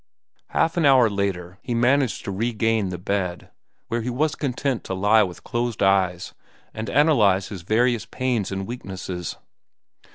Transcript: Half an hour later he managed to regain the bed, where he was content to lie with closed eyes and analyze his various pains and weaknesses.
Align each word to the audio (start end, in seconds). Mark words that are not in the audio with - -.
Half 0.47 0.77
an 0.77 0.85
hour 0.87 1.11
later 1.11 1.59
he 1.61 1.75
managed 1.75 2.23
to 2.25 2.31
regain 2.31 2.89
the 2.89 2.97
bed, 2.97 3.51
where 3.87 4.01
he 4.01 4.09
was 4.09 4.33
content 4.33 4.83
to 4.85 4.95
lie 4.95 5.21
with 5.21 5.43
closed 5.43 5.83
eyes 5.83 6.33
and 6.73 6.89
analyze 6.89 7.49
his 7.49 7.61
various 7.61 8.07
pains 8.07 8.51
and 8.51 8.65
weaknesses. 8.65 9.35